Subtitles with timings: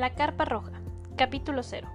[0.00, 0.80] La Carpa Roja,
[1.18, 1.86] capítulo 0.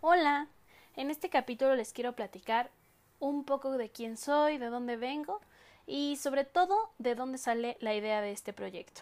[0.00, 0.46] Hola,
[0.94, 2.70] en este capítulo les quiero platicar
[3.18, 5.40] un poco de quién soy, de dónde vengo
[5.88, 9.00] y sobre todo de dónde sale la idea de este proyecto.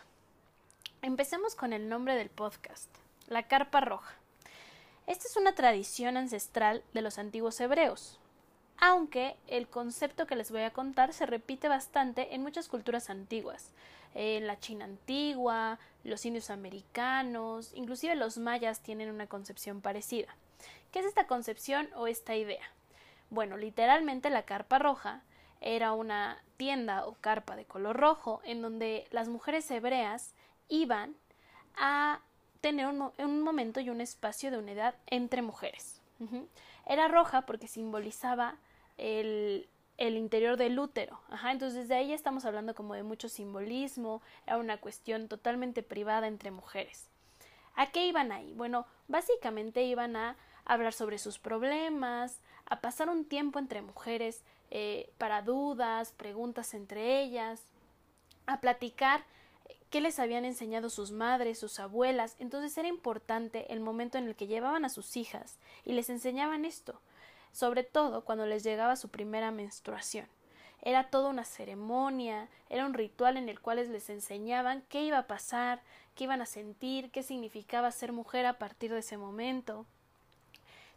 [1.02, 2.88] Empecemos con el nombre del podcast,
[3.26, 4.14] La Carpa Roja.
[5.06, 8.18] Esta es una tradición ancestral de los antiguos hebreos,
[8.78, 13.70] aunque el concepto que les voy a contar se repite bastante en muchas culturas antiguas,
[14.14, 20.34] en la China antigua, los indios americanos, inclusive los mayas tienen una concepción parecida.
[20.92, 22.64] ¿Qué es esta concepción o esta idea?
[23.30, 25.22] Bueno, literalmente la carpa roja
[25.60, 30.34] era una tienda o carpa de color rojo en donde las mujeres hebreas
[30.68, 31.14] iban
[31.76, 32.20] a
[32.60, 36.00] tener un, momento y un espacio de unidad entre mujeres.
[36.86, 38.56] Era roja porque simbolizaba
[38.96, 41.20] el, el interior del útero.
[41.28, 46.28] Ajá, entonces desde ahí estamos hablando como de mucho simbolismo, era una cuestión totalmente privada
[46.28, 47.08] entre mujeres.
[47.74, 48.54] ¿A qué iban ahí?
[48.54, 55.10] Bueno, básicamente iban a hablar sobre sus problemas, a pasar un tiempo entre mujeres eh,
[55.18, 57.62] para dudas, preguntas entre ellas,
[58.46, 59.24] a platicar
[59.90, 62.36] qué les habían enseñado sus madres, sus abuelas.
[62.38, 66.64] Entonces era importante el momento en el que llevaban a sus hijas y les enseñaban
[66.64, 67.00] esto
[67.52, 70.26] sobre todo cuando les llegaba su primera menstruación.
[70.82, 75.26] Era toda una ceremonia, era un ritual en el cual les enseñaban qué iba a
[75.26, 75.80] pasar,
[76.14, 79.86] qué iban a sentir, qué significaba ser mujer a partir de ese momento.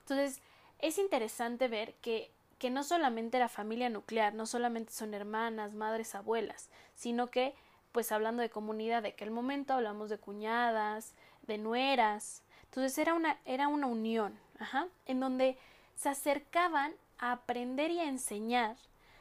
[0.02, 0.42] Entonces,
[0.80, 6.16] es interesante ver que, que no solamente era familia nuclear, no solamente son hermanas, madres,
[6.16, 7.56] abuelas, sino que,
[7.92, 11.14] pues hablando de comunidad de aquel momento, hablamos de cuñadas,
[11.44, 12.44] de nueras.
[12.66, 15.58] Entonces era una, era una unión, ajá, en donde
[15.96, 18.78] se acercaban a aprender y a enseñar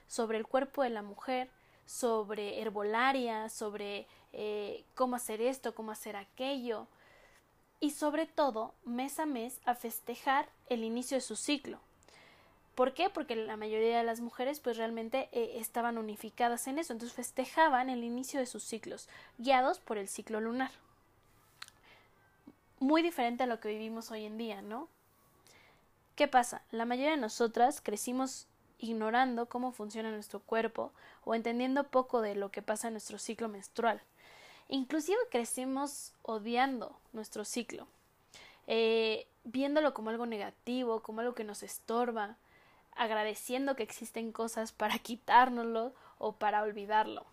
[0.07, 1.51] sobre el cuerpo de la mujer,
[1.87, 6.87] sobre herbolaria, sobre eh, cómo hacer esto, cómo hacer aquello,
[7.81, 11.81] y sobre todo, mes a mes, a festejar el inicio de su ciclo.
[12.75, 13.11] ¿Por qué?
[13.11, 17.91] Porque la mayoría de las mujeres pues realmente eh, estaban unificadas en eso, entonces festejaban
[17.91, 19.09] el inicio de sus ciclos,
[19.39, 20.71] guiados por el ciclo lunar.
[22.79, 24.89] Muy diferente a lo que vivimos hoy en día, ¿no?
[26.21, 26.61] ¿Qué pasa?
[26.71, 28.47] La mayoría de nosotras crecimos
[28.79, 30.93] ignorando cómo funciona nuestro cuerpo
[31.25, 34.03] o entendiendo poco de lo que pasa en nuestro ciclo menstrual.
[34.69, 37.87] Inclusive crecimos odiando nuestro ciclo,
[38.67, 42.37] eh, viéndolo como algo negativo, como algo que nos estorba,
[42.95, 47.25] agradeciendo que existen cosas para quitárnoslo o para olvidarlo.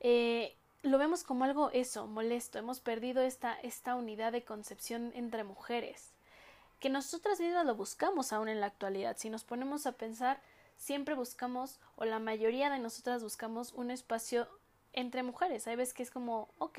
[0.00, 2.58] Eh, lo vemos como algo eso, molesto.
[2.58, 6.12] Hemos perdido esta, esta unidad de concepción entre mujeres
[6.80, 9.16] que nosotras mismas lo buscamos aún en la actualidad.
[9.18, 10.40] Si nos ponemos a pensar,
[10.76, 14.48] siempre buscamos, o la mayoría de nosotras buscamos un espacio
[14.92, 15.66] entre mujeres.
[15.66, 16.78] Hay veces que es como, ok,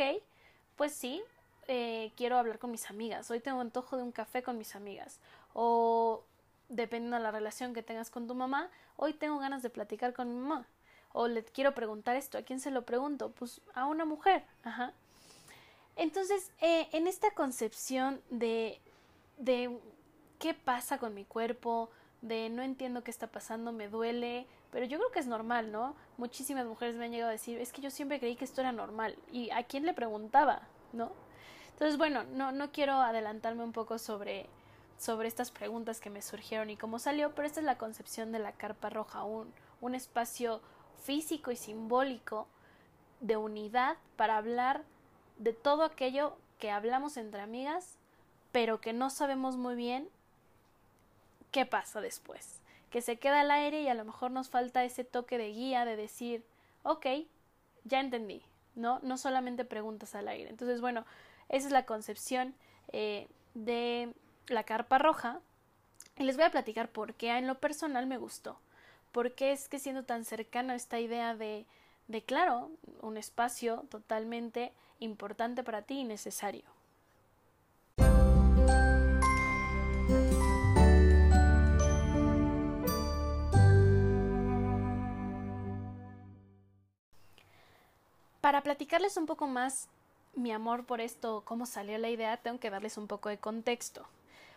[0.76, 1.22] pues sí,
[1.68, 5.20] eh, quiero hablar con mis amigas, hoy tengo antojo de un café con mis amigas,
[5.54, 6.24] o
[6.70, 10.30] dependiendo de la relación que tengas con tu mamá, hoy tengo ganas de platicar con
[10.30, 10.66] mi mamá,
[11.12, 13.32] o le quiero preguntar esto, ¿a quién se lo pregunto?
[13.32, 14.94] Pues a una mujer, ajá.
[15.96, 18.82] Entonces, eh, en esta concepción de
[19.40, 19.80] de
[20.38, 21.90] qué pasa con mi cuerpo,
[22.22, 25.96] de no entiendo qué está pasando, me duele, pero yo creo que es normal, ¿no?
[26.18, 28.72] Muchísimas mujeres me han llegado a decir, es que yo siempre creí que esto era
[28.72, 29.18] normal.
[29.32, 30.62] ¿Y a quién le preguntaba?
[30.94, 31.12] ¿No?
[31.72, 34.48] Entonces, bueno, no, no quiero adelantarme un poco sobre,
[34.98, 38.40] sobre estas preguntas que me surgieron y cómo salió, pero esta es la concepción de
[38.40, 40.62] la carpa roja, un, un espacio
[41.02, 42.48] físico y simbólico
[43.22, 44.84] de unidad para hablar
[45.38, 47.99] de todo aquello que hablamos entre amigas
[48.52, 50.10] pero que no sabemos muy bien
[51.52, 55.04] qué pasa después, que se queda al aire y a lo mejor nos falta ese
[55.04, 56.44] toque de guía de decir,
[56.84, 57.06] ok,
[57.84, 58.44] ya entendí,
[58.76, 59.00] ¿no?
[59.04, 60.50] No solamente preguntas al aire.
[60.50, 61.06] Entonces, bueno,
[61.50, 62.56] esa es la concepción
[62.92, 64.14] eh, de
[64.48, 65.42] la carpa roja.
[66.18, 68.60] Y les voy a platicar por qué en lo personal me gustó.
[69.12, 71.66] ¿Por qué es que siendo tan cercano esta idea de,
[72.08, 72.72] de, claro,
[73.02, 76.79] un espacio totalmente importante para ti y necesario?
[88.50, 89.90] Para platicarles un poco más
[90.34, 94.08] mi amor por esto, cómo salió la idea, tengo que darles un poco de contexto.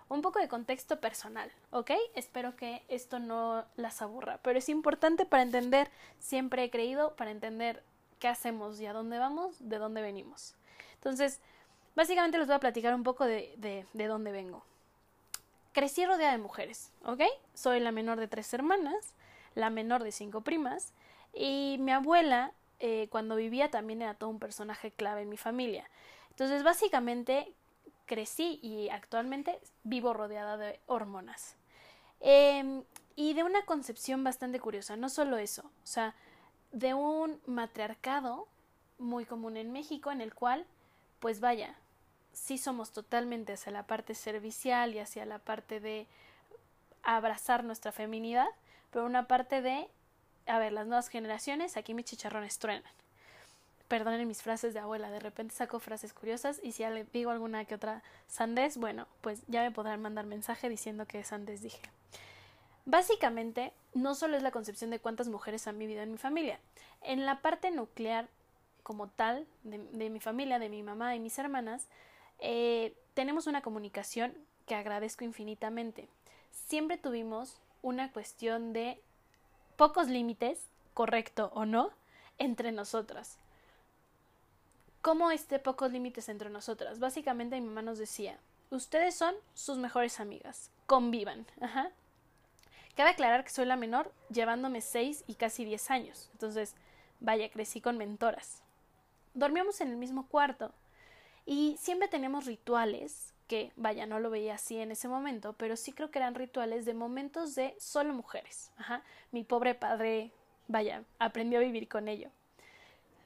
[0.09, 1.91] Un poco de contexto personal, ¿ok?
[2.15, 7.33] Espero que esto no las aburra, pero es importante para entender, siempre he creído, para
[7.33, 7.83] entender
[8.19, 10.55] qué hacemos y a dónde vamos, de dónde venimos.
[10.95, 11.43] Entonces,
[11.95, 14.65] básicamente les voy a platicar un poco de, de, de dónde vengo.
[15.75, 17.21] Crecí rodeada de mujeres, ¿ok?
[17.53, 19.13] Soy la menor de tres hermanas,
[19.55, 20.95] la menor de cinco primas,
[21.35, 22.53] y mi abuela
[22.85, 25.89] eh, cuando vivía también era todo un personaje clave en mi familia.
[26.31, 27.55] Entonces, básicamente,
[28.07, 31.57] crecí y actualmente vivo rodeada de hormonas.
[32.19, 32.83] Em,
[33.15, 36.17] y de una concepción bastante curiosa, no solo eso, o sea,
[36.73, 38.49] de un matriarcado
[38.99, 40.67] muy común en México en el cual,
[41.21, 41.77] pues vaya,
[42.33, 46.09] sí somos totalmente hacia la parte servicial y hacia la parte de
[47.05, 48.49] abrazar nuestra feminidad,
[48.91, 49.89] pero una parte de,
[50.47, 52.91] a ver, las nuevas generaciones, aquí mis chicharrones truenan.
[53.89, 57.31] Perdonen mis frases de abuela, de repente saco frases curiosas y si ya le digo
[57.31, 61.83] alguna que otra sandés, bueno, pues ya me podrán mandar mensaje diciendo que sandés dije.
[62.85, 66.59] Básicamente, no solo es la concepción de cuántas mujeres han vivido en mi familia.
[67.03, 68.29] En la parte nuclear,
[68.83, 71.87] como tal, de, mi familia, de mi mamá y mis hermanas,
[72.41, 74.35] eh, tenemos una comunicación
[74.67, 76.09] que agradezco infinitamente.
[76.51, 79.01] Siempre tuvimos una cuestión de
[79.77, 81.91] pocos límites, correcto o no,
[82.39, 83.39] entre nosotras.
[85.01, 86.99] ¿Cómo este pocos límites entre nosotras?
[86.99, 88.39] Básicamente mi mamá nos decía,
[88.71, 91.47] ustedes son sus mejores amigas, convivan.
[91.61, 91.91] Ajá.
[92.95, 96.29] Cabe aclarar que soy la menor, llevándome 6 y casi 10 años.
[96.33, 96.77] Entonces,
[97.21, 98.63] vaya, crecí con mentoras.
[99.35, 100.73] Dormíamos en el mismo cuarto
[101.47, 105.93] y siempre teníamos rituales que, vaya, no lo veía así en ese momento, pero sí
[105.93, 108.73] creo que eran rituales de momentos de solo mujeres.
[108.79, 109.03] Ajá.
[109.31, 110.33] Mi pobre padre,
[110.69, 112.31] vaya, aprendió a vivir con ello.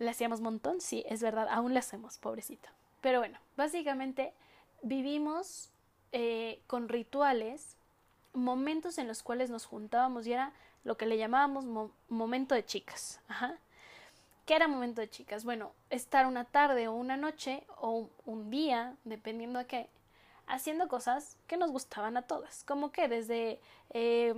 [0.01, 0.81] ¿Le hacíamos montón?
[0.81, 2.69] Sí, es verdad, aún le hacemos, pobrecito.
[3.03, 4.35] Pero bueno, básicamente
[4.83, 5.71] vivimos
[6.11, 7.77] eh, con rituales
[8.33, 10.53] momentos en los cuales nos juntábamos y era
[10.83, 13.21] lo que le llamábamos momento de chicas.
[13.29, 13.61] Ajá.
[14.45, 15.45] ¿Qué era momento de chicas?
[15.45, 19.89] Bueno, estar una tarde o una noche o un día, dependiendo de qué,
[20.47, 22.65] haciendo cosas que nos gustaban a todas.
[22.65, 23.61] Como que desde
[23.91, 24.35] eh,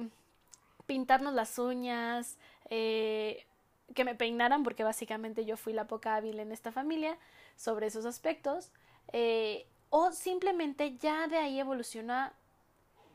[0.87, 2.37] pintarnos las uñas,
[2.71, 3.47] eh,
[3.95, 7.17] que me peinaran, porque básicamente yo fui la poca hábil en esta familia
[7.57, 8.71] sobre esos aspectos,
[9.13, 12.35] eh, o simplemente ya de ahí evoluciona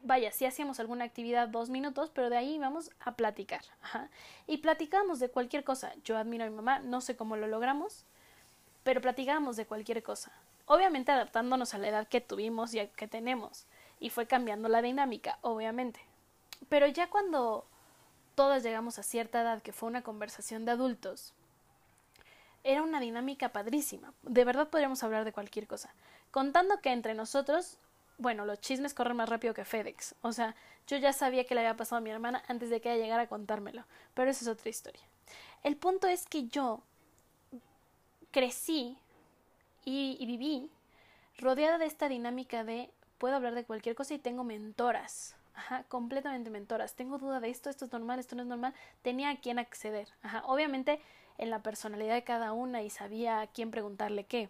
[0.03, 3.61] vaya, sí hacíamos alguna actividad dos minutos, pero de ahí íbamos a platicar.
[4.47, 5.93] Y platicábamos de cualquier cosa.
[6.03, 8.05] Yo admiro a mi mamá, no sé cómo lo logramos,
[8.83, 10.33] pero platicábamos de cualquier cosa.
[10.65, 13.65] Obviamente adaptándonos a la edad que tuvimos y que tenemos.
[13.99, 15.99] Y fue cambiando la dinámica, obviamente.
[16.69, 17.65] Pero ya cuando
[18.35, 21.33] todas llegamos a cierta edad, que fue una conversación de adultos,
[22.63, 24.13] era una dinámica padrísima.
[24.21, 25.93] De verdad podríamos hablar de cualquier cosa.
[26.31, 27.77] Contando que entre nosotros
[28.17, 30.15] bueno, los chismes corren más rápido que FedEx.
[30.21, 30.55] O sea,
[30.87, 33.23] yo ya sabía que le había pasado a mi hermana antes de que ella llegara
[33.23, 33.83] a contármelo.
[34.13, 35.03] Pero esa es otra historia.
[35.63, 36.81] El punto es que yo
[38.31, 38.97] crecí
[39.85, 40.69] y, viví
[41.37, 45.35] rodeada de esta dinámica de puedo hablar de cualquier cosa y tengo mentoras.
[45.55, 46.95] Ajá, completamente mentoras.
[46.95, 48.73] Tengo duda de esto, esto es normal, esto no es normal.
[49.01, 50.07] Tenía a quién acceder.
[50.23, 50.99] Ajá, obviamente
[51.37, 54.49] en la personalidad de cada una y sabía a quién preguntarle qué.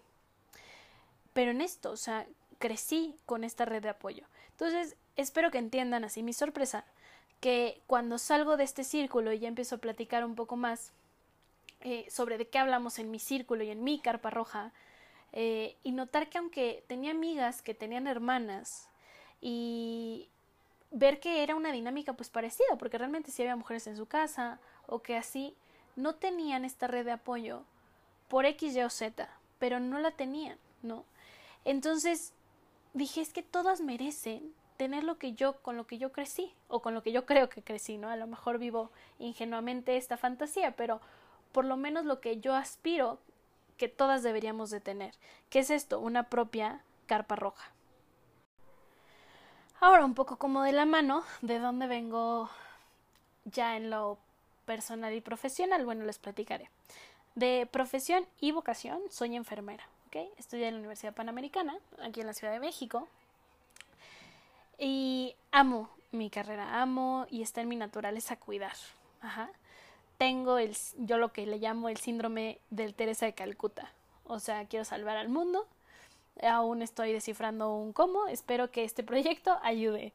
[1.33, 2.27] Pero en esto, o sea,
[2.59, 4.25] crecí con esta red de apoyo.
[4.51, 6.85] Entonces, espero que entiendan así mi sorpresa,
[7.39, 10.93] que cuando salgo de este círculo y ya empiezo a platicar un poco más
[11.81, 14.71] eh, sobre de qué hablamos en mi círculo y en mi carpa roja,
[15.33, 18.89] eh, y notar que aunque tenía amigas que tenían hermanas
[19.41, 20.29] y
[20.91, 24.59] ver que era una dinámica pues parecida, porque realmente si había mujeres en su casa
[24.85, 25.55] o que así,
[25.95, 27.63] no tenían esta red de apoyo
[28.27, 29.27] por X, Y o Z,
[29.59, 31.03] pero no la tenían, ¿no?
[31.65, 32.33] Entonces,
[32.93, 36.81] dije es que todas merecen tener lo que yo con lo que yo crecí o
[36.81, 38.09] con lo que yo creo que crecí, ¿no?
[38.09, 41.01] A lo mejor vivo ingenuamente esta fantasía, pero
[41.51, 43.19] por lo menos lo que yo aspiro
[43.83, 45.13] que todas deberíamos de tener.
[45.49, 45.99] ¿Qué es esto?
[45.99, 47.69] Una propia carpa roja.
[49.81, 52.49] Ahora un poco como de la mano, de dónde vengo
[53.43, 54.19] ya en lo
[54.63, 56.69] personal y profesional, bueno, les platicaré.
[57.35, 59.83] De profesión y vocación, soy enfermera.
[60.37, 63.09] Estudié en la Universidad Panamericana, aquí en la Ciudad de México.
[64.79, 68.77] Y amo mi carrera, amo y está en mi naturaleza cuidar.
[69.19, 69.49] Ajá.
[70.23, 73.91] Tengo el, yo lo que le llamo el síndrome del Teresa de Calcuta.
[74.23, 75.67] O sea, quiero salvar al mundo.
[76.41, 78.27] Aún estoy descifrando un cómo.
[78.27, 80.13] Espero que este proyecto ayude.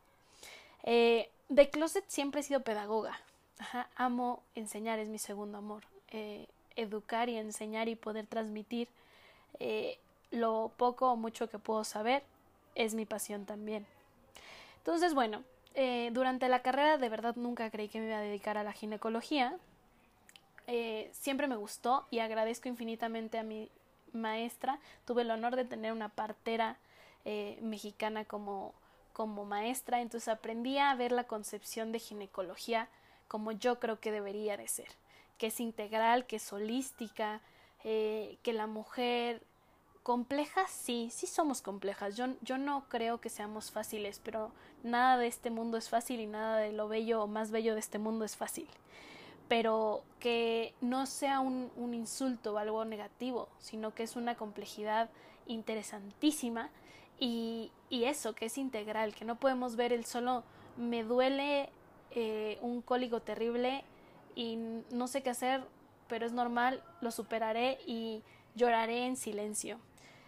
[0.85, 3.21] Eh, de closet siempre he sido pedagoga.
[3.97, 5.83] Amo enseñar, es mi segundo amor.
[6.11, 8.89] Eh, educar y enseñar y poder transmitir
[9.61, 9.99] eh,
[10.31, 12.23] lo poco o mucho que puedo saber
[12.75, 13.85] es mi pasión también.
[14.79, 18.57] Entonces, bueno, eh, durante la carrera de verdad nunca creí que me iba a dedicar
[18.57, 19.59] a la ginecología.
[20.69, 23.69] Eh, siempre me gustó y agradezco infinitamente a mi
[24.13, 24.79] maestra.
[25.05, 26.79] Tuve el honor de tener una partera
[27.61, 28.73] mexicana como,
[29.13, 32.89] como maestra, entonces aprendí a ver la concepción de ginecología
[33.29, 34.89] como yo creo que debería de ser.
[35.39, 37.41] que es integral, que es holística,
[37.85, 39.41] eh, que la mujer
[40.03, 42.17] compleja, sí, sí somos complejas.
[42.17, 44.51] Yo, yo no creo que seamos fáciles, pero
[44.83, 47.81] nada de este mundo es fácil y nada de lo bello o más bello de
[47.81, 48.69] este mundo es fácil.
[49.49, 55.09] Pero que no sea un, un insulto o algo negativo, sino que es una complejidad
[55.47, 56.71] interesantísima
[57.19, 60.45] y, y, eso, que es integral, que no podemos ver el solo
[60.77, 61.71] me duele
[62.13, 63.85] eh, un cólico terrible
[64.35, 64.57] y
[64.91, 65.65] no sé qué hacer,
[66.09, 68.23] pero es normal, lo superaré y
[68.55, 69.79] lloraré en silencio,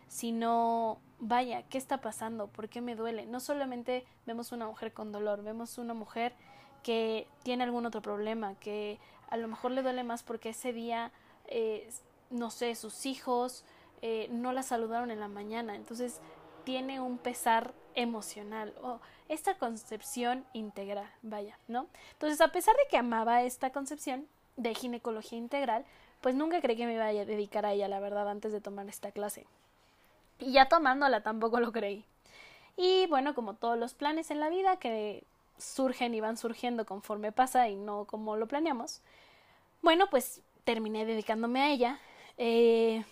[0.08, 2.48] sino, vaya, ¿qué está pasando?
[2.48, 3.26] ¿Por qué me duele?
[3.26, 6.34] No solamente vemos una mujer con dolor, vemos una mujer
[6.82, 11.12] que tiene algún otro problema, que a lo mejor le duele más porque ese día,
[11.46, 11.88] eh,
[12.30, 13.64] no sé, sus hijos
[14.02, 16.20] eh, no la saludaron en la mañana, entonces
[16.64, 21.86] tiene un pesar emocional o esta concepción integral, vaya, ¿no?
[22.12, 25.84] Entonces, a pesar de que amaba esta concepción de ginecología integral,
[26.20, 28.88] pues nunca creí que me iba a dedicar a ella, la verdad, antes de tomar
[28.88, 29.46] esta clase.
[30.38, 32.04] Y ya tomándola tampoco lo creí.
[32.76, 35.24] Y bueno, como todos los planes en la vida que
[35.60, 39.02] surgen y van surgiendo conforme pasa y no como lo planeamos,
[39.82, 41.98] bueno, pues terminé dedicándome a ella.
[42.36, 43.04] Eh,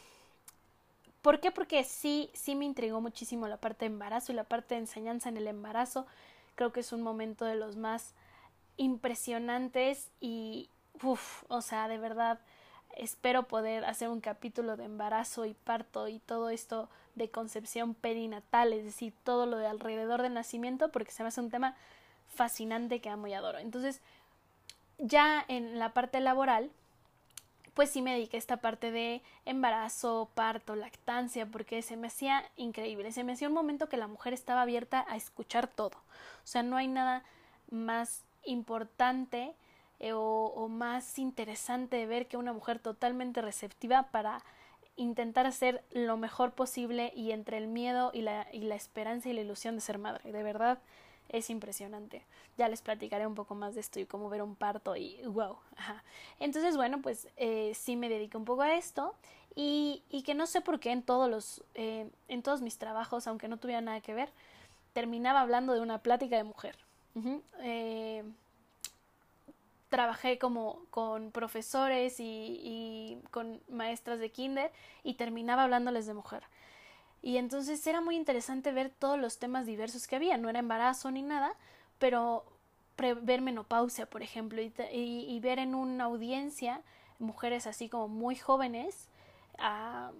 [1.22, 1.50] ¿Por qué?
[1.50, 5.28] Porque sí, sí me intrigó muchísimo la parte de embarazo y la parte de enseñanza
[5.28, 6.06] en el embarazo.
[6.54, 8.14] Creo que es un momento de los más
[8.76, 10.70] impresionantes y,
[11.02, 12.40] uff, o sea, de verdad,
[12.96, 18.72] espero poder hacer un capítulo de embarazo y parto y todo esto de concepción perinatal,
[18.72, 21.76] es decir, todo lo de alrededor del nacimiento, porque se me hace un tema
[22.28, 23.58] fascinante que amo y adoro.
[23.58, 24.00] Entonces,
[24.98, 26.70] ya en la parte laboral,
[27.78, 32.44] pues sí me dediqué a esta parte de embarazo, parto, lactancia, porque se me hacía
[32.56, 35.96] increíble, se me hacía un momento que la mujer estaba abierta a escuchar todo.
[36.42, 37.22] O sea, no hay nada
[37.70, 39.54] más importante
[40.00, 44.42] eh, o, más interesante de ver que una mujer totalmente receptiva para
[44.96, 49.34] intentar hacer lo mejor posible y entre el miedo y la, y la esperanza y
[49.34, 50.32] la ilusión de ser madre.
[50.32, 50.78] De verdad,
[51.28, 52.24] es impresionante.
[52.56, 55.58] Ya les platicaré un poco más de esto y cómo ver un parto y wow.
[56.40, 59.14] Entonces, bueno, pues eh, sí me dedico un poco a esto
[59.54, 63.26] y, y que no sé por qué en todos los, eh, en todos mis trabajos,
[63.26, 64.30] aunque no tuviera nada que ver,
[64.92, 66.76] terminaba hablando de una plática de mujer.
[67.62, 68.22] Eh,
[69.88, 74.70] trabajé como con profesores y, y, con maestras de kinder
[75.02, 76.44] y terminaba hablándoles de mujer.
[77.22, 80.36] Y entonces era muy interesante ver todos los temas diversos que había.
[80.36, 81.54] No era embarazo ni nada,
[81.98, 82.44] pero
[83.22, 86.82] ver menopausia, por ejemplo, y, y, ver en una audiencia
[87.18, 89.08] mujeres así como muy jóvenes,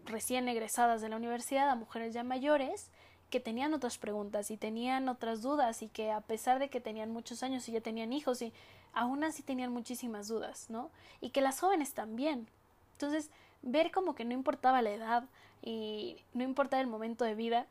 [0.05, 2.90] recién egresadas de la universidad, a mujeres ya mayores,
[3.31, 7.11] que tenían otras preguntas y tenían otras dudas y que a pesar de que tenían
[7.11, 8.52] muchos años y ya tenían hijos y
[8.95, 10.90] aún así tenían muchísimas dudas, ¿no?
[11.21, 12.49] Y que las jóvenes también.
[12.93, 13.31] Entonces,
[13.62, 15.24] ver como que no importaba la edad
[15.62, 17.66] y no importaba el momento de vida,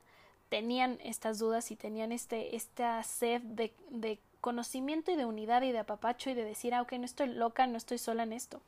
[0.50, 5.72] tenían estas dudas y tenían este, esta sed de, de conocimiento y de unidad y
[5.72, 8.62] de apapacho y de decir, ah, ok, no estoy loca, no estoy sola en esto.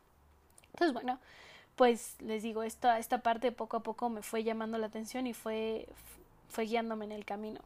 [0.74, 1.20] Entonces, bueno,
[1.76, 5.34] pues les digo, esta, esta parte poco a poco me fue llamando la atención y
[5.34, 5.88] fue,
[6.50, 7.62] fue guiándome en el camino.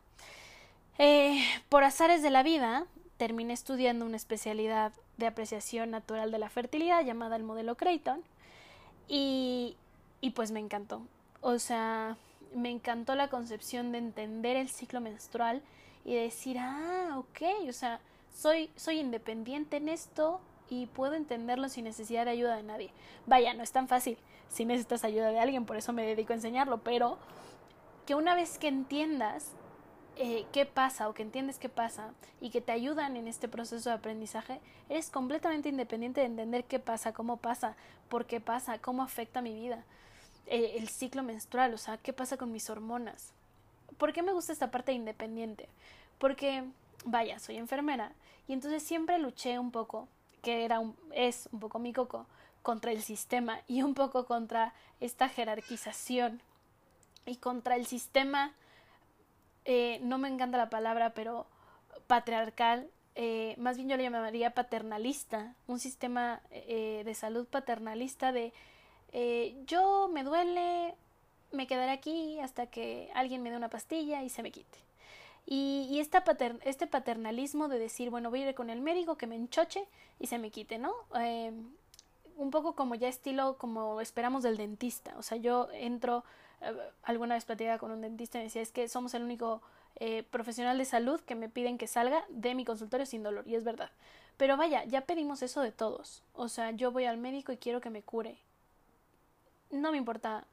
[0.99, 2.85] Eh, por azares de la vida,
[3.17, 8.21] terminé estudiando una especialidad de apreciación natural de la fertilidad llamada el modelo Creighton
[9.07, 9.75] y,
[10.21, 11.01] y pues me encantó.
[11.41, 12.17] O sea,
[12.55, 15.61] me encantó la concepción de entender el ciclo menstrual
[16.05, 17.99] y decir, ah, ok, o sea,
[18.33, 22.91] soy, soy independiente en esto y puedo entenderlo sin necesidad de ayuda de nadie.
[23.25, 24.17] Vaya, no es tan fácil
[24.49, 27.17] si necesitas ayuda de alguien, por eso me dedico a enseñarlo, pero
[28.05, 29.51] que una vez que entiendas
[30.15, 33.89] eh, qué pasa o que entiendes qué pasa y que te ayudan en este proceso
[33.89, 37.75] de aprendizaje, eres completamente independiente de entender qué pasa, cómo pasa,
[38.09, 39.83] por qué pasa, cómo afecta mi vida,
[40.45, 43.31] eh, el ciclo menstrual, o sea, qué pasa con mis hormonas.
[43.97, 45.67] ¿Por qué me gusta esta parte de independiente?
[46.19, 46.63] Porque,
[47.05, 48.11] vaya, soy enfermera
[48.47, 50.07] y entonces siempre luché un poco,
[50.41, 52.27] que era un, es un poco mi coco,
[52.61, 56.41] contra el sistema y un poco contra esta jerarquización
[57.25, 58.53] y contra el sistema
[59.65, 61.47] eh, no me encanta la palabra, pero
[62.07, 68.53] patriarcal, eh, más bien yo le llamaría paternalista, un sistema eh, de salud paternalista de
[69.67, 70.95] yo me duele,
[71.51, 74.79] me quedaré aquí hasta que alguien me dé una pastilla y se me quite.
[75.45, 76.23] Y, esta
[76.63, 79.85] este paternalismo de decir, bueno, voy a ir con el médico que me enchoche
[80.19, 80.93] y se me quite, ¿no?
[82.35, 85.13] un poco como ya estilo como esperamos del dentista.
[85.17, 86.23] O sea, yo entro
[87.03, 89.61] alguna vez platicaba con un dentista y me decía es que somos el único
[89.97, 93.55] eh, profesional de salud que me piden que salga de mi consultorio sin dolor y
[93.55, 93.91] es verdad
[94.37, 96.23] Pero vaya, ya pedimos eso de todos.
[96.33, 98.37] O sea, yo voy al médico y quiero que me cure.
[99.69, 100.45] No me importa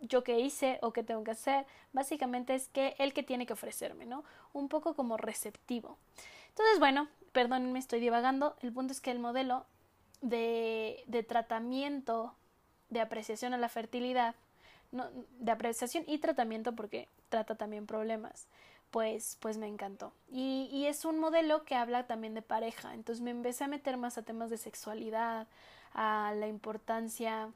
[0.00, 1.66] yo qué hice o qué tengo que hacer.
[1.92, 4.24] Básicamente es que él que tiene que ofrecerme, ¿no?
[4.52, 5.96] Un poco como receptivo.
[6.48, 8.56] Entonces, bueno, perdónenme, estoy divagando.
[8.60, 9.64] El punto es que el modelo
[10.20, 12.34] de, de tratamiento
[12.90, 14.34] de apreciación a la fertilidad,
[14.92, 18.46] no, de apreciación y tratamiento porque trata también problemas,
[18.90, 20.12] pues, pues me encantó.
[20.30, 22.94] Y, y es un modelo que habla también de pareja.
[22.94, 25.46] Entonces me empecé a meter más a temas de sexualidad,
[25.92, 27.50] a la importancia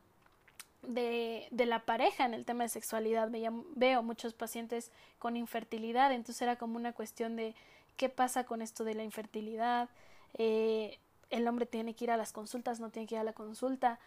[0.82, 3.30] de, de, la pareja en el tema de sexualidad.
[3.74, 7.54] veo muchos pacientes con infertilidad, entonces era como una cuestión de
[7.96, 9.88] qué pasa con esto de la infertilidad.
[10.34, 10.98] Eh,
[11.30, 13.98] el hombre tiene que ir a las consultas, no tiene que ir a la consulta,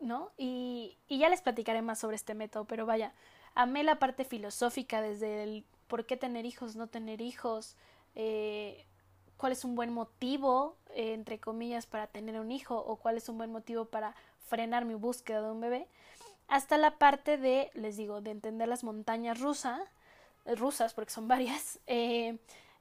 [0.00, 0.30] ¿no?
[0.36, 3.12] Y, y ya les platicaré más sobre este método, pero vaya,
[3.54, 7.76] amé la parte filosófica desde el por qué tener hijos, no tener hijos,
[8.14, 8.86] eh,
[9.36, 13.28] cuál es un buen motivo, eh, entre comillas, para tener un hijo o cuál es
[13.28, 14.14] un buen motivo para
[14.46, 15.88] frenar mi búsqueda de un bebé,
[16.46, 19.80] hasta la parte de, les digo, de entender las montañas rusas,
[20.44, 22.38] eh, rusas, porque son varias, eh,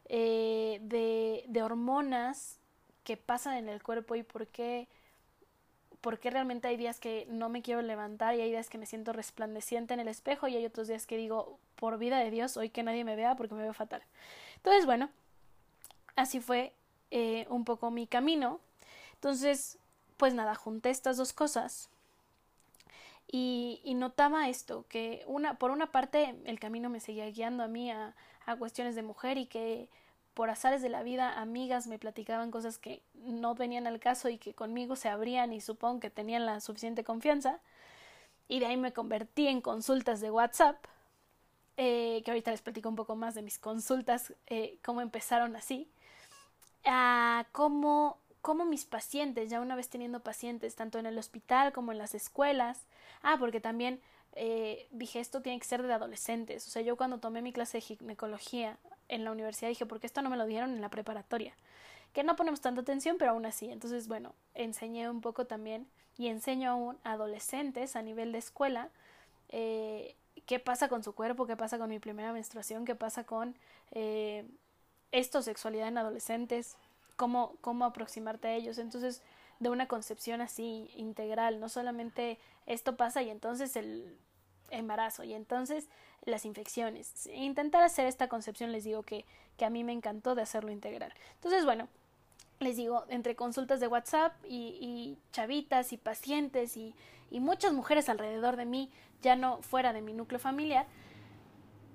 [0.09, 2.59] de, de, hormonas
[3.03, 4.87] que pasan en el cuerpo y por qué,
[6.01, 8.85] por qué realmente hay días que no me quiero levantar y hay días que me
[8.85, 12.57] siento resplandeciente en el espejo y hay otros días que digo, por vida de Dios,
[12.57, 14.03] hoy que nadie me vea porque me veo fatal.
[14.57, 15.09] Entonces, bueno,
[16.15, 16.73] así fue
[17.49, 18.59] un poco mi camino.
[19.13, 19.77] Entonces,
[20.17, 21.89] pues nada, junté estas dos cosas
[23.29, 27.91] y, notaba esto, que una, por una parte el camino me seguía guiando a mí
[27.91, 28.15] a,
[28.59, 29.89] cuestiones de mujer y que
[30.37, 34.37] por azares de la vida amigas me platicaban cosas que no venían al caso y
[34.37, 37.59] que conmigo se abrían y supongo que tenían la suficiente confianza.
[38.47, 40.77] Y de ahí me convertí en consultas de WhatsApp
[41.75, 45.89] eh, que ahorita les platico un poco más de mis consultas, eh, cómo empezaron así,
[46.85, 51.91] a cómo como mis pacientes, ya una vez teniendo pacientes tanto en el hospital como
[51.91, 52.85] en las escuelas,
[53.23, 54.01] ah, porque también
[54.33, 57.79] eh, dije esto tiene que ser de adolescentes, o sea, yo cuando tomé mi clase
[57.79, 58.77] de ginecología
[59.09, 61.53] en la universidad dije, porque esto no me lo dieron en la preparatoria,
[62.13, 66.27] que no ponemos tanta atención, pero aún así, entonces, bueno, enseñé un poco también y
[66.27, 68.89] enseño aún a adolescentes a nivel de escuela
[69.49, 70.15] eh,
[70.45, 73.55] qué pasa con su cuerpo, qué pasa con mi primera menstruación, qué pasa con
[73.91, 74.45] eh,
[75.11, 76.77] esto, sexualidad en adolescentes,
[77.15, 78.77] cómo, cómo aproximarte a ellos.
[78.77, 79.21] Entonces,
[79.59, 84.17] de una concepción así integral, no solamente esto pasa y entonces el
[84.69, 85.89] embarazo y entonces
[86.25, 87.27] las infecciones.
[87.27, 89.25] Intentar hacer esta concepción les digo que,
[89.57, 91.13] que a mí me encantó de hacerlo integral.
[91.35, 91.87] Entonces, bueno,
[92.59, 96.93] les digo, entre consultas de WhatsApp y, chavitas y pacientes y,
[97.29, 100.85] y muchas mujeres alrededor de mí, ya no fuera de mi núcleo familiar,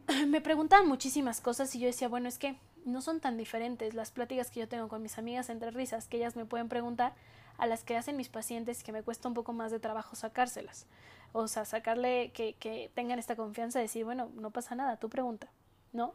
[0.26, 4.10] me preguntaban muchísimas cosas y yo decía, bueno, es que no son tan diferentes las
[4.10, 7.14] pláticas que yo tengo con mis amigas entre risas que ellas me pueden preguntar
[7.58, 10.86] a las que hacen mis pacientes que me cuesta un poco más de trabajo sacárselas.
[11.32, 15.08] O sea, sacarle que, que tengan esta confianza de decir, bueno, no pasa nada, tú
[15.08, 15.48] pregunta,
[15.92, 16.12] ¿no?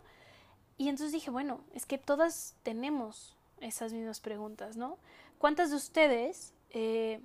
[0.78, 4.98] Y entonces dije, bueno, es que todas tenemos esas mismas preguntas, ¿no?
[5.40, 7.20] ¿Cuántas de ustedes eh,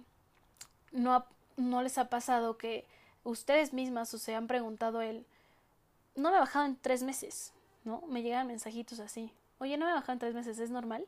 [0.92, 1.24] no,
[1.56, 2.86] no les ha pasado que
[3.24, 5.26] ustedes mismas o se han preguntado el,
[6.14, 7.52] no me he bajado en tres meses,
[7.84, 8.02] ¿no?
[8.08, 9.32] Me llegan mensajitos así.
[9.58, 11.06] Oye, no me he bajado en tres meses, ¿es normal?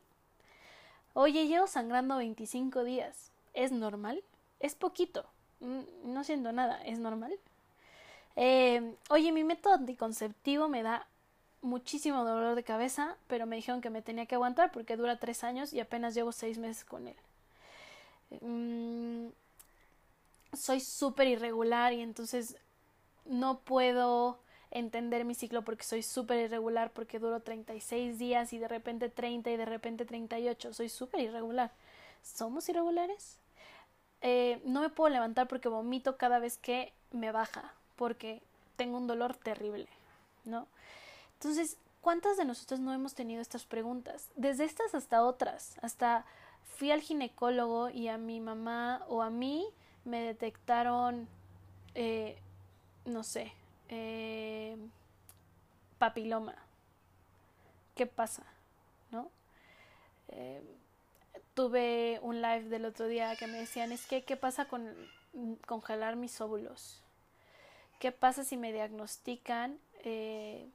[1.12, 3.31] Oye, llevo sangrando 25 días.
[3.53, 4.23] ¿Es normal?
[4.61, 5.27] Es poquito.
[5.60, 6.82] No siento nada.
[6.84, 7.34] ¿Es normal?
[8.36, 11.06] Eh, oye, mi método anticonceptivo me da
[11.62, 15.44] muchísimo dolor de cabeza, pero me dijeron que me tenía que aguantar porque dura tres
[15.44, 17.16] años y apenas llevo seis meses con él.
[18.40, 19.28] Mm,
[20.52, 22.56] soy súper irregular y entonces
[23.24, 24.40] no puedo
[24.70, 29.50] entender mi ciclo porque soy súper irregular, porque duro 36 días y de repente 30
[29.50, 30.74] y de repente 38.
[30.74, 31.72] Soy súper irregular.
[32.22, 33.38] ¿Somos irregulares?
[34.20, 38.42] Eh, no me puedo levantar porque vomito cada vez que me baja, porque
[38.77, 39.88] tengo un dolor terrible,
[40.44, 40.66] ¿no?
[41.35, 44.31] Entonces, ¿cuántas de nosotros no hemos tenido estas preguntas?
[44.37, 46.24] Desde estas hasta otras, hasta
[46.77, 49.66] fui al ginecólogo y a mi mamá o a mí
[50.05, 51.29] me detectaron,
[51.94, 52.38] eh,
[53.05, 53.53] no sé,
[53.88, 54.77] eh,
[55.98, 56.55] papiloma.
[57.94, 58.42] ¿Qué pasa?
[59.11, 59.31] ¿No?
[60.29, 60.62] Eh,
[61.54, 64.94] tuve un live del otro día que me decían, es que, ¿qué pasa con
[65.66, 67.02] congelar mis óvulos?
[67.98, 70.68] ¿Qué pasa si me diagnostican eh,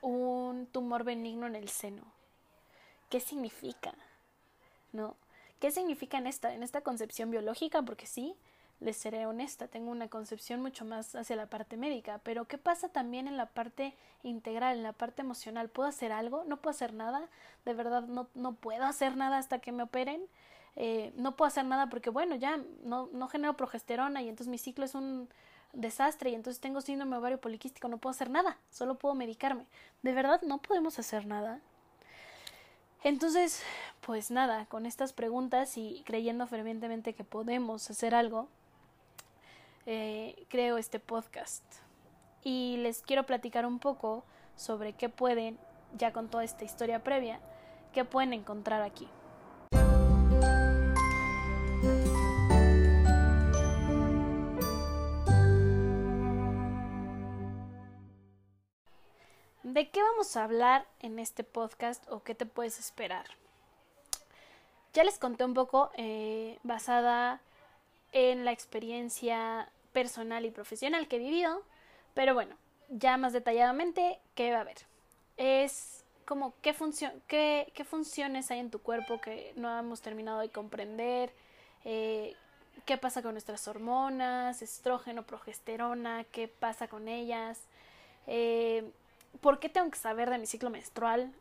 [0.00, 2.04] un tumor benigno en el seno?
[3.10, 3.94] ¿Qué significa?
[4.92, 5.16] ¿No?
[5.60, 7.82] ¿Qué significa en esta, en esta concepción biológica?
[7.82, 8.36] Porque sí,
[8.80, 12.88] les seré honesta, tengo una concepción mucho más hacia la parte médica, pero ¿qué pasa
[12.88, 15.68] también en la parte integral, en la parte emocional?
[15.68, 16.44] ¿Puedo hacer algo?
[16.44, 17.28] ¿No puedo hacer nada?
[17.64, 20.22] ¿De verdad no, no puedo hacer nada hasta que me operen?
[20.76, 24.58] Eh, no puedo hacer nada porque, bueno, ya no, no genero progesterona y entonces mi
[24.58, 25.28] ciclo es un
[25.72, 29.66] desastre y entonces tengo síndrome ovario poliquístico, no puedo hacer nada, solo puedo medicarme.
[30.02, 31.60] ¿De verdad no podemos hacer nada?
[33.04, 33.62] Entonces,
[34.00, 38.48] pues nada, con estas preguntas y creyendo fervientemente que podemos hacer algo,
[39.86, 41.64] eh, creo este podcast.
[42.42, 44.24] Y les quiero platicar un poco
[44.56, 45.58] sobre qué pueden,
[45.96, 47.40] ya con toda esta historia previa,
[47.92, 49.08] qué pueden encontrar aquí.
[59.62, 63.26] ¿De qué vamos a hablar en este podcast o qué te puedes esperar?
[64.92, 67.40] Ya les conté un poco eh, basada
[68.12, 71.62] en la experiencia personal y profesional que he vivido,
[72.14, 72.56] pero bueno,
[72.88, 74.78] ya más detalladamente, ¿qué va a haber?
[75.36, 76.74] Es como qué,
[77.26, 81.32] qué, qué funciones hay en tu cuerpo que no hemos terminado de comprender,
[81.84, 82.36] eh,
[82.84, 87.60] qué pasa con nuestras hormonas, estrógeno, progesterona, qué pasa con ellas,
[88.26, 88.90] eh,
[89.40, 91.32] ¿por qué tengo que saber de mi ciclo menstrual?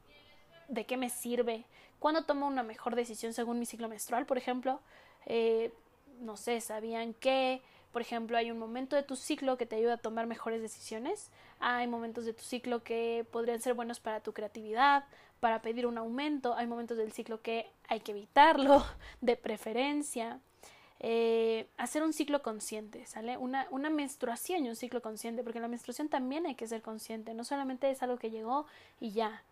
[0.70, 1.66] ¿De qué me sirve?
[2.00, 4.26] ¿Cuándo tomo una mejor decisión según mi ciclo menstrual?
[4.26, 4.80] Por ejemplo,
[5.26, 5.72] eh,
[6.20, 9.94] no sé, ¿sabían que, por ejemplo, hay un momento de tu ciclo que te ayuda
[9.94, 11.32] a tomar mejores decisiones?
[11.60, 15.06] Hay momentos de tu ciclo que podrían ser buenos para tu creatividad,
[15.40, 16.54] para pedir un aumento.
[16.56, 18.84] Hay momentos del ciclo que hay que evitarlo,
[19.22, 20.40] de preferencia.
[21.00, 23.38] Eh, hacer un ciclo consciente, ¿sale?
[23.38, 27.36] Una, una menstruación y un ciclo consciente, porque la menstruación también hay que ser consciente,
[27.36, 28.66] no solamente es algo que llegó
[29.00, 29.44] y ya.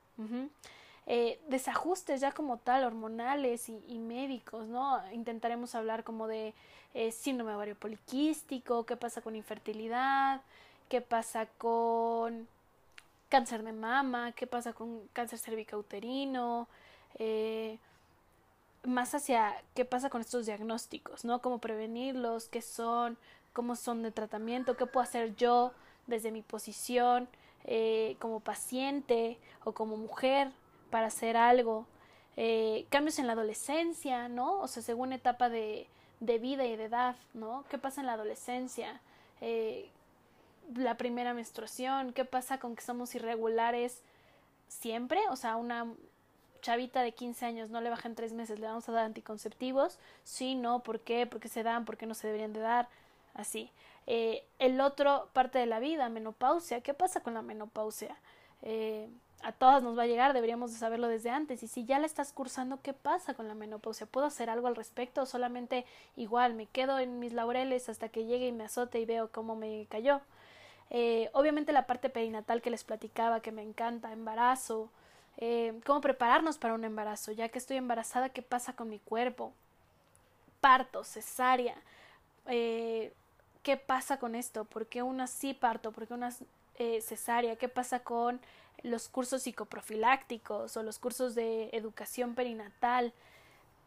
[1.08, 5.02] Eh, desajustes ya como tal, hormonales y, médicos, ¿no?
[5.12, 6.54] Intentaremos hablar como de
[6.96, 10.42] eh, síndrome ovario poliquístico, qué pasa con infertilidad,
[10.90, 12.48] qué pasa con
[13.30, 16.68] cáncer de mama, qué pasa con cáncer cervicouterino,
[17.20, 17.78] eh,
[18.84, 21.42] más hacia qué pasa con estos diagnósticos, ¿no?
[21.42, 23.18] Cómo prevenirlos, qué son,
[23.54, 25.72] cómo son de tratamiento, qué puedo hacer yo
[26.08, 27.28] desde mi posición
[27.66, 30.52] eh, como paciente o como mujer
[30.90, 31.86] para hacer algo.
[32.38, 34.60] Eh, cambios en la adolescencia, ¿no?
[34.60, 35.88] O sea, según etapa de,
[36.20, 37.64] de, vida y de edad, ¿no?
[37.70, 39.00] ¿Qué pasa en la adolescencia?
[39.42, 39.90] Eh,
[40.74, 44.02] la primera menstruación, ¿qué pasa con que somos irregulares
[44.68, 45.22] siempre?
[45.30, 45.88] O sea, una
[46.62, 50.56] chavita de 15 años no le bajan tres meses, le vamos a dar anticonceptivos, sí,
[50.56, 51.28] no, ¿por qué?
[51.28, 51.86] ¿Por qué se dan?
[51.86, 52.90] ¿Por qué no se deberían de dar?
[53.36, 53.70] Así.
[54.08, 58.18] Eh, el otro parte de la vida, menopausia, ¿qué pasa con la menopausia?
[58.64, 59.08] Eh,
[59.46, 61.62] a todas nos va a llegar, deberíamos de saberlo desde antes.
[61.62, 64.08] Y si ya la estás cursando, ¿qué pasa con la menopausia?
[64.08, 68.26] ¿Puedo hacer algo al respecto o solamente igual me quedo en mis laureles hasta que
[68.26, 70.22] llegue y me azote y veo cómo me cayó?
[70.90, 74.90] Eh, obviamente la parte perinatal que les platicaba, que me encanta, embarazo,
[75.38, 79.54] eh, cómo prepararnos para un embarazo, ya que estoy embarazada, qué pasa con mi cuerpo,
[80.60, 81.76] parto, cesárea,
[82.48, 83.14] eh,
[83.62, 86.34] qué pasa con esto, por qué una sí parto, por qué una
[86.78, 88.42] eh, cesárea, qué pasa con
[88.86, 93.14] los cursos psicoprofilácticos o los cursos de educación perinatal,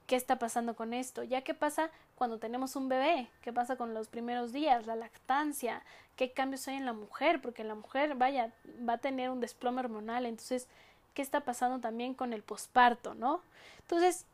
[0.06, 3.94] qué está pasando con esto, ya qué pasa cuando tenemos un bebé, qué pasa con
[3.94, 5.82] los primeros días, la lactancia,
[6.16, 8.52] qué cambios hay en la mujer, porque la mujer, vaya,
[8.87, 10.66] va a tener un desplome hormonal, entonces
[11.14, 13.40] qué está pasando también con el posparto, ¿no?
[13.80, 14.24] Entonces,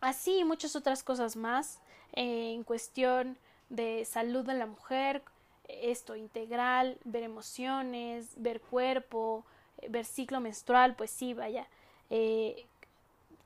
[0.00, 1.78] así y muchas otras cosas más
[2.12, 3.38] eh, en cuestión
[3.70, 5.22] de salud de la mujer,
[5.68, 9.44] esto integral, ver emociones, ver cuerpo,
[9.88, 11.66] ver ciclo menstrual, pues sí, vaya,
[12.10, 12.66] eh,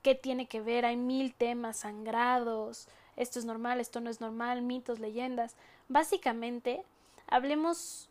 [0.01, 0.85] ¿qué tiene que ver?
[0.85, 5.55] Hay mil temas sangrados, esto es normal, esto no es normal, mitos, leyendas.
[5.87, 6.83] Básicamente,
[7.27, 8.09] hablemos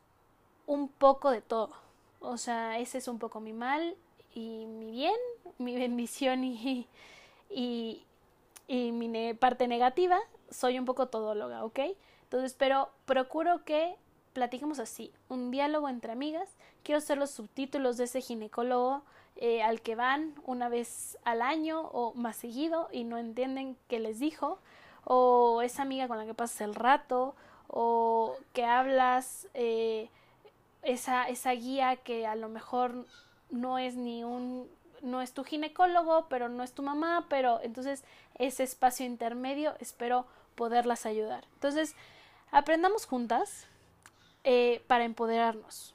[0.66, 1.70] un poco de todo.
[2.20, 3.96] O sea, ese es un poco mi mal
[4.34, 5.16] y mi bien,
[5.58, 6.86] mi bendición y,
[7.50, 8.04] y,
[8.68, 10.18] y mi parte negativa,
[10.50, 11.80] soy un poco todóloga, ¿ok?
[12.24, 13.96] Entonces, pero procuro que
[14.32, 16.48] platiquemos así, un diálogo entre amigas.
[16.82, 19.02] Quiero ser los subtítulos de ese ginecólogo
[19.36, 23.98] eh, al que van una vez al año o más seguido y no entienden qué
[23.98, 24.58] les dijo,
[25.04, 27.34] o esa amiga con la que pasas el rato,
[27.68, 30.10] o que hablas eh,
[30.82, 33.06] esa, esa guía que a lo mejor
[33.50, 34.68] no es ni un
[35.02, 38.04] no es tu ginecólogo, pero no es tu mamá, pero entonces
[38.36, 41.44] ese espacio intermedio espero poderlas ayudar.
[41.54, 41.96] Entonces,
[42.52, 43.66] aprendamos juntas
[44.44, 45.94] eh, para empoderarnos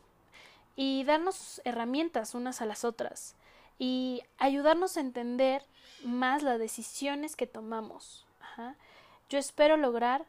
[0.76, 3.36] y darnos herramientas unas a las otras
[3.80, 5.64] y ayudarnos a entender
[6.04, 8.26] más las decisiones que tomamos.
[9.30, 10.26] Yo espero lograr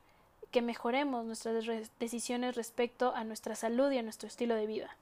[0.51, 1.65] que mejoremos nuestras
[1.99, 4.97] decisiones respecto a nuestra salud y a nuestro estilo de vida.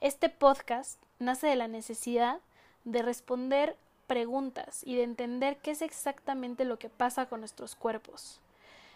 [0.00, 2.40] Este podcast nace de la necesidad
[2.84, 8.40] de responder preguntas y de entender qué es exactamente lo que pasa con nuestros cuerpos,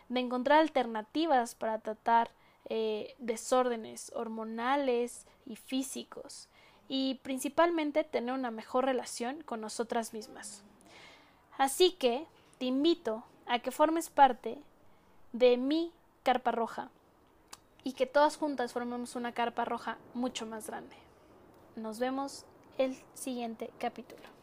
[0.09, 2.31] de encontrar alternativas para tratar
[2.75, 6.49] eh, desórdenes hormonales y físicos
[6.89, 10.63] y principalmente tener una mejor relación con nosotras mismas.
[11.59, 14.57] Así que te invito a que formes parte
[15.35, 16.89] de mi carpa roja
[17.85, 20.97] y que todas juntas formemos una carpa roja mucho más grande.
[21.77, 22.47] Nos vemos
[22.79, 24.42] el siguiente capítulo.